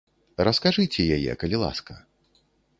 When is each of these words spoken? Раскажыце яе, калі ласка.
Раскажыце 0.47 1.05
яе, 1.19 1.37
калі 1.45 1.61
ласка. 1.67 1.93